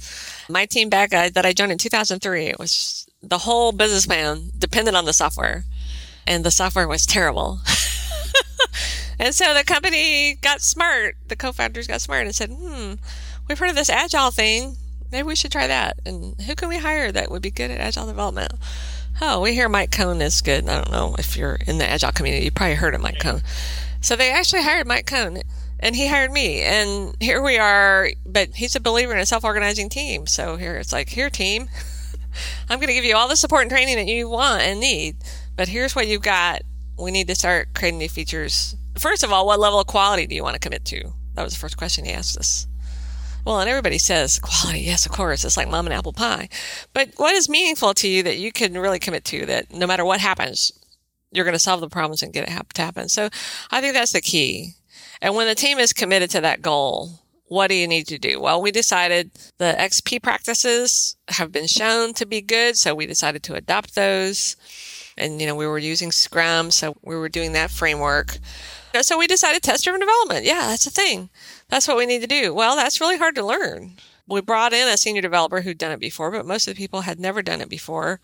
[0.50, 4.96] My team back that I joined in 2003, it was the whole business plan depended
[4.96, 5.66] on the software,
[6.26, 7.60] and the software was terrible.
[9.20, 11.16] and so the company got smart.
[11.28, 12.94] The co-founders got smart and said, "Hmm,
[13.48, 14.78] we've heard of this agile thing.
[15.12, 16.00] Maybe we should try that.
[16.06, 18.54] And who can we hire that would be good at agile development?"
[19.22, 20.68] Oh, we hear Mike Cohn is good.
[20.68, 23.44] I don't know if you're in the agile community, you probably heard of Mike Cohn.
[24.00, 25.44] So they actually hired Mike Cohn
[25.82, 29.90] and he hired me and here we are but he's a believer in a self-organizing
[29.90, 31.68] team so here it's like here team
[32.70, 35.16] i'm going to give you all the support and training that you want and need
[35.56, 36.62] but here's what you've got
[37.00, 40.36] we need to start creating new features first of all what level of quality do
[40.36, 42.68] you want to commit to that was the first question he asked us
[43.46, 44.82] well, and everybody says quality.
[44.82, 45.44] Yes, of course.
[45.44, 46.50] It's like mom and apple pie.
[46.94, 50.06] But what is meaningful to you that you can really commit to that no matter
[50.06, 50.72] what happens,
[51.32, 53.10] you're going to solve the problems and get it to happen.
[53.10, 53.30] So
[53.72, 54.76] I think that's the key.
[55.22, 57.12] And when the team is committed to that goal,
[57.46, 58.40] what do you need to do?
[58.40, 62.78] Well, we decided the XP practices have been shown to be good.
[62.78, 64.56] So we decided to adopt those.
[65.18, 66.72] And, you know, we were using Scrum.
[66.72, 68.38] So we were doing that framework.
[69.02, 70.46] So we decided test driven development.
[70.46, 71.30] Yeah, that's a thing.
[71.70, 72.54] That's what we need to do.
[72.54, 73.98] Well, that's really hard to learn
[74.32, 77.02] we brought in a senior developer who'd done it before, but most of the people
[77.02, 78.22] had never done it before.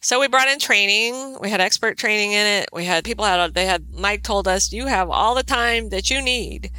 [0.00, 1.36] So we brought in training.
[1.40, 2.70] We had expert training in it.
[2.72, 6.10] We had people had, they had, Mike told us, you have all the time that
[6.10, 6.70] you need.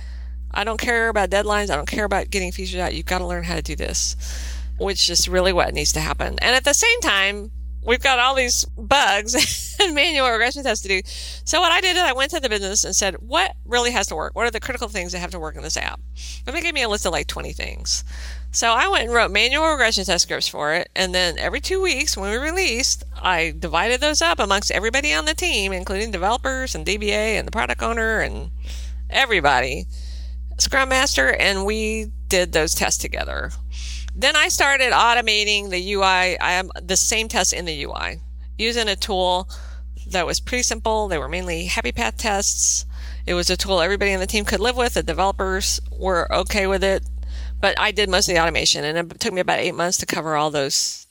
[0.52, 1.70] I don't care about deadlines.
[1.70, 2.96] I don't care about getting features out.
[2.96, 4.16] You've got to learn how to do this,
[4.80, 6.40] which is really what needs to happen.
[6.40, 7.52] And at the same time,
[7.84, 11.02] we've got all these bugs and manual regression tests to do.
[11.44, 14.08] So what I did is I went to the business and said, what really has
[14.08, 14.36] to work?
[14.36, 16.00] What are the critical things that have to work in this app?
[16.46, 18.04] And they gave me a list of like 20 things.
[18.52, 20.90] So I went and wrote manual regression test scripts for it.
[20.96, 25.26] And then every two weeks when we released, I divided those up amongst everybody on
[25.26, 28.52] the team, including developers and DBA and the product owner and
[29.10, 29.86] everybody,
[30.58, 33.52] Scrum Master, and we did those tests together.
[34.16, 38.20] Then I started automating the UI, I am the same tests in the UI
[38.58, 39.50] using a tool
[40.08, 41.08] that was pretty simple.
[41.08, 42.86] They were mainly happy path tests.
[43.26, 44.96] It was a tool everybody on the team could live with.
[44.96, 47.04] The developers were okay with it.
[47.60, 50.06] But I did most of the automation and it took me about eight months to
[50.06, 51.08] cover all those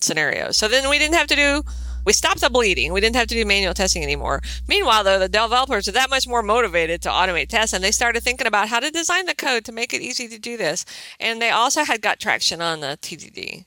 [0.00, 0.56] scenarios.
[0.56, 1.62] So then we didn't have to do,
[2.08, 2.94] We stopped the bleeding.
[2.94, 4.40] We didn't have to do manual testing anymore.
[4.66, 8.22] Meanwhile, though, the developers are that much more motivated to automate tests and they started
[8.22, 10.86] thinking about how to design the code to make it easy to do this.
[11.20, 13.66] And they also had got traction on the TDD.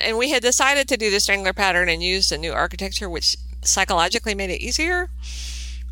[0.00, 3.36] And we had decided to do the strangler pattern and use the new architecture, which
[3.60, 5.10] psychologically made it easier.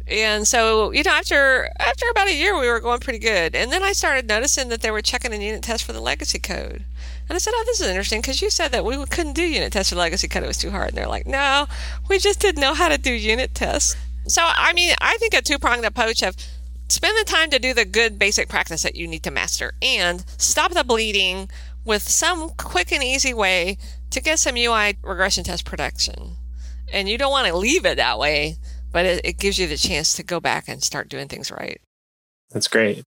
[0.08, 3.54] And so, you know, after after about a year, we were going pretty good.
[3.54, 6.38] And then I started noticing that they were checking in unit tests for the legacy
[6.38, 6.86] code.
[7.30, 9.72] And I said, Oh, this is interesting because you said that we couldn't do unit
[9.72, 10.42] tests for legacy code.
[10.42, 10.88] It was too hard.
[10.88, 11.68] And they're like, No,
[12.08, 13.94] we just didn't know how to do unit tests.
[14.26, 16.34] So, I mean, I think a two pronged approach of
[16.88, 20.24] spend the time to do the good basic practice that you need to master and
[20.38, 21.48] stop the bleeding
[21.84, 23.78] with some quick and easy way
[24.10, 26.32] to get some UI regression test production.
[26.92, 28.56] And you don't want to leave it that way,
[28.90, 31.80] but it, it gives you the chance to go back and start doing things right.
[32.50, 33.04] That's great.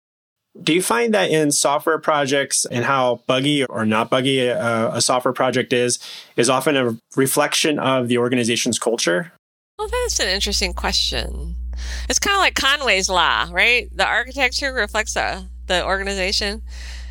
[0.61, 5.01] Do you find that in software projects and how buggy or not buggy a, a,
[5.01, 5.99] software project is,
[6.35, 9.31] is often a reflection of the organization's culture?
[9.77, 11.55] Well, that's an interesting question.
[12.09, 13.89] It's kind of like Conway's Law, right?
[13.95, 16.63] The architecture reflects the, the organization.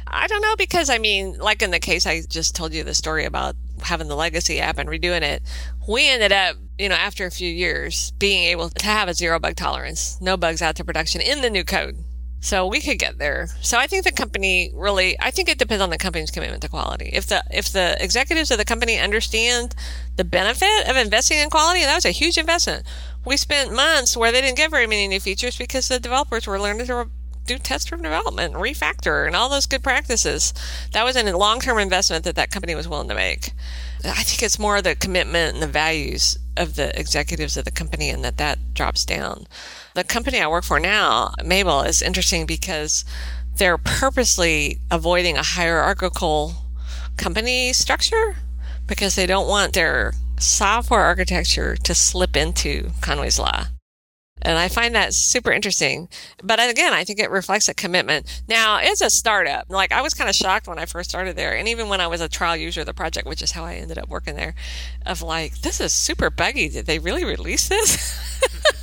[0.07, 2.95] I don't know because, I mean, like in the case I just told you the
[2.95, 5.43] story about having the legacy app and redoing it,
[5.89, 9.39] we ended up, you know, after a few years being able to have a zero
[9.39, 11.97] bug tolerance, no bugs out to production in the new code.
[12.41, 13.49] So we could get there.
[13.63, 16.69] So I think the company really, I think it depends on the company's commitment to
[16.69, 17.11] quality.
[17.13, 19.75] If the, if the executives of the company understand
[20.17, 22.85] the benefit of investing in quality, that was a huge investment.
[23.25, 26.61] We spent months where they didn't get very many new features because the developers were
[26.61, 27.11] learning to
[27.49, 30.55] do test driven development, refactor, and all those good practices.
[30.93, 33.53] That was a long term investment that that company was willing to make.
[34.05, 38.11] I think it's more the commitment and the values of the executives of the company,
[38.11, 39.47] and that that drops down.
[39.99, 43.05] The company I work for now, mabl, is interesting because
[43.57, 46.55] they're purposely avoiding a hierarchical
[47.17, 48.37] company structure
[48.87, 53.65] because they don't want their software architecture to slip into Conway's Law.
[54.41, 56.09] And I find that super interesting.
[56.45, 58.45] But again, I think it reflects a commitment.
[58.49, 59.69] Now, it's a startup.
[59.69, 61.57] Like, I was kind of shocked when I first started there.
[61.57, 63.75] And even when I was a trial user of the project, which is how I
[63.75, 64.55] ended up working there,
[65.05, 66.69] of like, this is super buggy.
[66.69, 68.15] Did they really release this?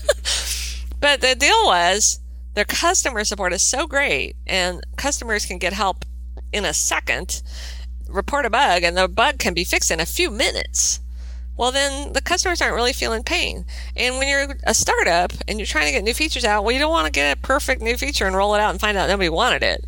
[1.06, 2.20] but the deal was
[2.56, 6.04] their customer support is so great, and customers can get help
[6.52, 7.44] in a second,
[8.10, 11.00] report a bug, and the bug can be fixed in a few minutes
[11.58, 13.66] well, then the customers aren't really feeling pain.
[13.96, 16.80] And when you're a startup and you're trying to get new features out, well, you
[16.80, 19.08] don't want to get a perfect new feature and roll it out and find out
[19.08, 19.86] nobody wanted it.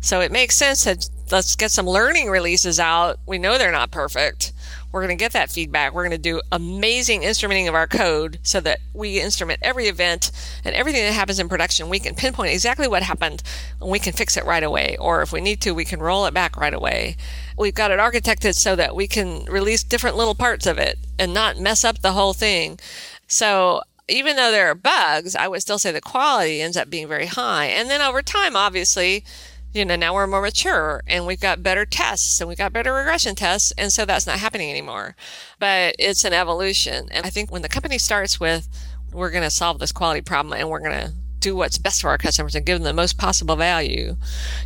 [0.00, 0.98] So it makes sense to
[1.30, 3.18] let's get some learning releases out.
[3.26, 4.52] We know they're not perfect.
[4.90, 5.92] We're going to get that feedback.
[5.92, 10.30] We're going to do amazing instrumenting of our code so that we instrument every event
[10.64, 11.88] and everything that happens in production.
[11.88, 13.42] We can pinpoint exactly what happened
[13.80, 14.96] and we can fix it right away.
[14.98, 17.16] Or if we need to, we can roll it back right away.
[17.58, 21.34] We've got it architected so that we can release different little parts of it and
[21.34, 22.78] not mess up the whole thing.
[23.26, 27.08] So even though there are bugs, I would still say the quality ends up being
[27.08, 27.66] very high.
[27.66, 29.24] And then over time, obviously,
[29.72, 32.92] you know, now we're more mature and we've got better tests and we've got better
[32.92, 33.72] regression tests.
[33.76, 35.14] And so that's not happening anymore.
[35.58, 37.08] But it's an evolution.
[37.10, 38.68] And I think when the company starts with,
[39.12, 42.08] we're going to solve this quality problem and we're going to do what's best for
[42.08, 44.16] our customers and give them the most possible value.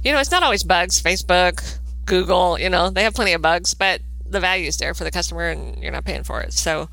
[0.03, 1.03] You know, it's not always bugs.
[1.03, 5.05] Facebook, Google, you know, they have plenty of bugs, but the value is there for
[5.05, 6.53] the customer and you're not paying for it.
[6.53, 6.89] So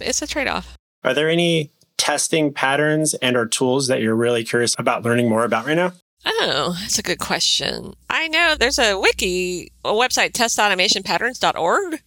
[0.00, 0.76] it's a trade off.
[1.04, 5.44] Are there any testing patterns and or tools that you're really curious about learning more
[5.44, 5.92] about right now?
[6.24, 7.94] Oh, that's a good question.
[8.08, 12.02] I know there's a wiki, a website, testautomationpatterns.org,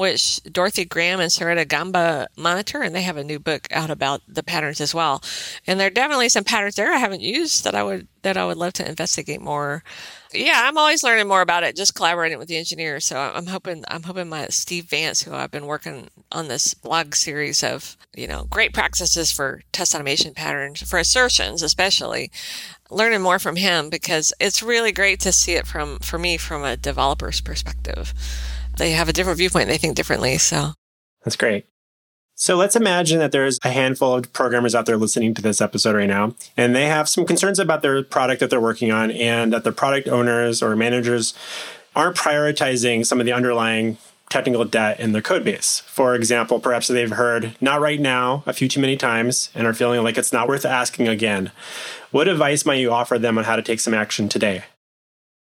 [0.00, 4.22] which Dorothy Graham and Seretta Gamba monitor, and they have a new book out about
[4.26, 5.22] the patterns as well.
[5.66, 8.46] And there are definitely some patterns there I haven't used that I would that I
[8.46, 9.84] would love to investigate more.
[10.32, 13.04] Yeah, I'm always learning more about it, just collaborating with the engineers.
[13.04, 17.14] So I'm hoping I'm hoping my Steve Vance, who I've been working on this blog
[17.14, 22.30] series of, you know, great practices for test automation patterns for assertions, especially
[22.88, 26.64] learning more from him because it's really great to see it from for me from
[26.64, 28.14] a developer's perspective.
[28.80, 30.72] They have a different viewpoint, they think differently, so
[31.22, 31.66] That's great.
[32.34, 35.94] So let's imagine that there's a handful of programmers out there listening to this episode
[35.94, 39.52] right now, and they have some concerns about their product that they're working on, and
[39.52, 41.34] that the product owners or managers
[41.94, 43.98] aren't prioritizing some of the underlying
[44.30, 45.80] technical debt in their code base.
[45.80, 49.74] For example, perhaps they've heard not right now a few too many times and are
[49.74, 51.52] feeling like it's not worth asking again.
[52.12, 54.64] What advice might you offer them on how to take some action today?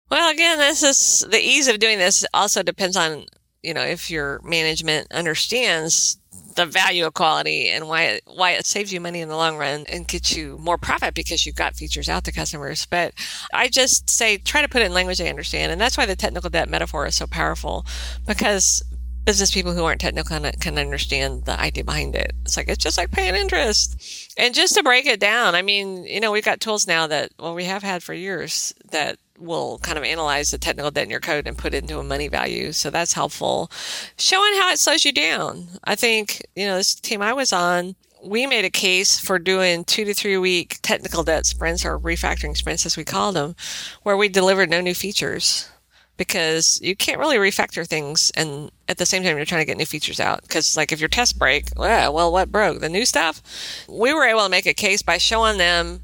[0.09, 3.25] Well, again, this is the ease of doing this also depends on,
[3.61, 6.17] you know, if your management understands
[6.55, 9.57] the value of quality and why it, why it saves you money in the long
[9.57, 12.85] run and gets you more profit because you've got features out to customers.
[12.85, 13.13] But
[13.53, 16.15] I just say try to put it in language they understand, and that's why the
[16.15, 17.85] technical debt metaphor is so powerful
[18.27, 18.83] because
[19.25, 22.33] business people who aren't technical can, can understand the idea behind it.
[22.43, 24.31] It's like, it's just like paying interest.
[24.37, 27.31] And just to break it down, I mean, you know, we've got tools now that,
[27.39, 31.09] well, we have had for years that will kind of analyze the technical debt in
[31.09, 32.71] your code and put it into a money value.
[32.71, 33.69] So that's helpful.
[34.17, 35.67] Showing how it slows you down.
[35.83, 39.83] I think, you know, this team I was on, we made a case for doing
[39.83, 43.55] two to three week technical debt sprints or refactoring sprints, as we called them,
[44.03, 45.69] where we delivered no new features
[46.17, 49.77] because you can't really refactor things and at the same time you're trying to get
[49.77, 53.05] new features out because like if your test break well, well what broke the new
[53.05, 53.41] stuff
[53.89, 55.99] we were able to make a case by showing them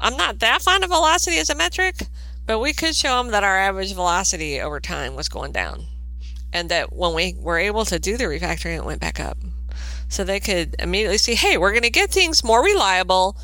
[0.00, 2.06] i'm not that fond of velocity as a metric
[2.46, 5.84] but we could show them that our average velocity over time was going down
[6.52, 9.38] and that when we were able to do the refactoring it went back up
[10.08, 13.36] so they could immediately see hey we're going to get things more reliable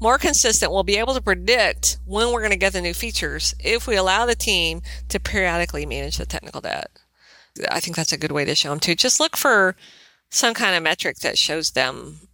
[0.00, 3.54] more consistent, we'll be able to predict when we're going to get the new features
[3.58, 6.90] if we allow the team to periodically manage the technical debt.
[7.70, 8.94] I think that's a good way to show them too.
[8.94, 9.74] Just look for
[10.30, 12.27] some kind of metric that shows them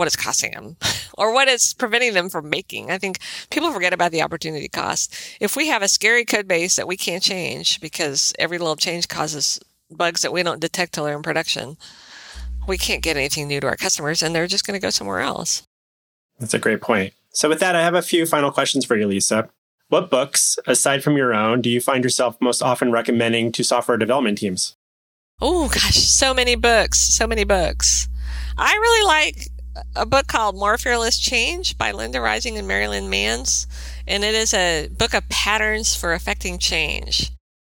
[0.00, 0.76] what it's costing them
[1.18, 2.90] or what it's preventing them from making.
[2.90, 3.18] I think
[3.50, 5.14] people forget about the opportunity cost.
[5.40, 9.08] If we have a scary code base that we can't change because every little change
[9.08, 11.76] causes bugs that we don't detect till they're in production,
[12.66, 15.20] we can't get anything new to our customers and they're just going to go somewhere
[15.20, 15.62] else.
[16.38, 17.12] That's a great point.
[17.32, 19.50] So, with that, I have a few final questions for you, Lisa.
[19.88, 23.98] What books, aside from your own, do you find yourself most often recommending to software
[23.98, 24.74] development teams?
[25.40, 28.08] Oh, gosh, so many books, so many books.
[28.56, 29.48] I really like
[29.96, 33.66] a book called More Fearless Change by Linda Rising and Mary Lynn Manns.
[34.06, 37.30] And it is a book of patterns for affecting change.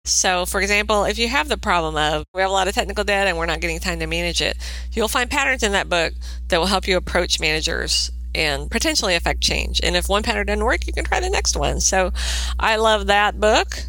[0.05, 3.03] So, for example, if you have the problem of we have a lot of technical
[3.03, 4.55] debt and we're not getting time to manage it,
[4.91, 6.13] you'll find patterns in that book
[6.47, 9.81] that will help you approach managers and potentially affect change.
[9.81, 11.79] And if one pattern doesn't work, you can try the next one.
[11.79, 12.11] So
[12.59, 13.79] I love that book.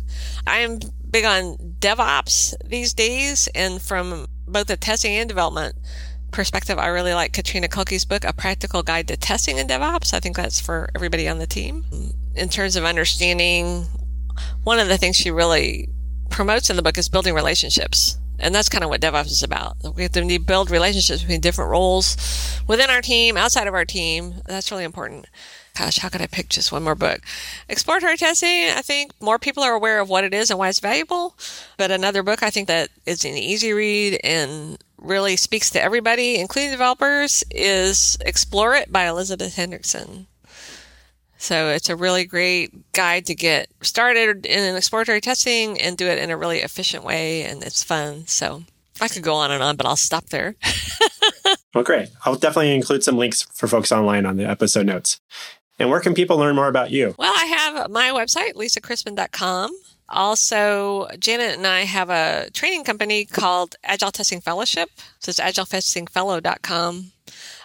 [0.47, 0.79] I am
[1.11, 3.49] big on DevOps these days.
[3.55, 5.77] And from both the testing and development
[6.37, 10.13] perspective, I really like Katrina Clokie's book, A Practical Guide to Testing in DevOps.
[10.13, 11.83] I think that's for everybody on the team.
[12.35, 13.87] In terms of understanding,
[14.63, 15.89] one of the things she really
[16.29, 18.19] promotes in the book is building relationships.
[18.39, 19.79] And that's kind of what DevOps is about.
[19.97, 22.19] We have to build relationships between different roles
[22.69, 24.35] within our team, outside of our team.
[24.45, 25.25] That's really important.
[25.79, 27.21] Gosh, how could I pick just one more book?
[27.71, 30.81] Exploratory testing, I think more people are aware of what it is and why it's
[30.81, 31.35] valuable.
[31.79, 36.37] But another book I think that is an easy read and really speaks to everybody,
[36.37, 40.27] including developers, is Explore It by Elizabeth Hendrickson.
[41.39, 46.19] So it's a really great guide to get started in exploratory testing and do it
[46.19, 47.43] in a really efficient way.
[47.43, 48.27] And it's fun.
[48.27, 48.63] So
[49.01, 50.57] I could go on and on, but I'll stop there.
[51.75, 52.09] well, great.
[52.25, 55.21] I'll definitely include some links for folks online on the episode notes.
[55.79, 57.15] And where can people learn more about you?
[57.19, 59.71] Well, I have my website, lisacrispin.com.
[60.09, 64.91] Also, Janet and I have a training company called Agile Testing Fellowship.
[65.19, 67.13] So it's agiletestingfellow.com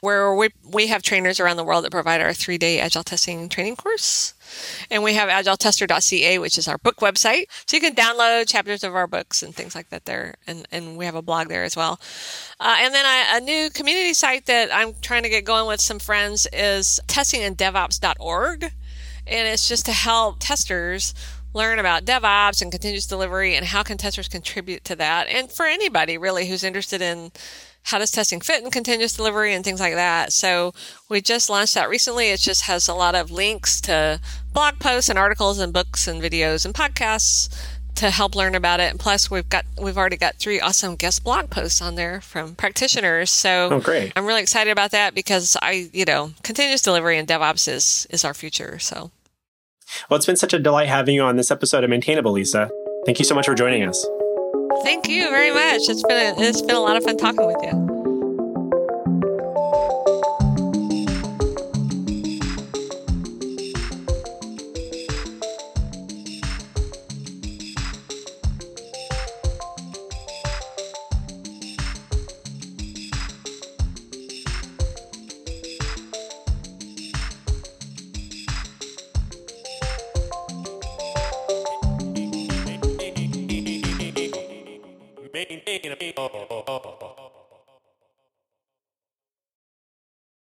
[0.02, 3.48] where we, we have trainers around the world that provide our three day agile testing
[3.50, 4.34] training course.
[4.90, 7.46] And we have agiletester.ca, which is our book website.
[7.68, 10.36] So you can download chapters of our books and things like that there.
[10.48, 12.00] And, and we have a blog there as well.
[12.60, 15.80] Uh, and then I, a new community site that I'm trying to get going with
[15.80, 18.64] some friends is testingindevops.org.
[19.28, 21.14] And it's just to help testers
[21.54, 25.28] learn about DevOps and continuous delivery and how can testers contribute to that.
[25.28, 27.32] And for anybody really who's interested in
[27.84, 30.32] how does testing fit in continuous delivery and things like that.
[30.34, 30.74] So
[31.10, 32.30] we just launched that recently.
[32.30, 34.20] It just has a lot of links to
[34.54, 37.50] blog posts and articles and books and videos and podcasts
[37.96, 38.92] to help learn about it.
[38.92, 42.56] And plus we've got we've already got three awesome guest blog posts on there from
[42.56, 43.32] practitioners.
[43.32, 44.14] So oh, great.
[44.16, 48.24] I'm really excited about that because I, you know, continuous delivery and DevOps is is
[48.24, 48.80] our future.
[48.80, 49.12] So
[50.10, 52.70] well, it's been such a delight having you on this episode of Maintainable, Lisa.
[53.06, 54.06] Thank you so much for joining us.
[54.84, 55.90] Thank you very much.
[55.90, 58.01] It's been a, it's been a lot of fun talking with you.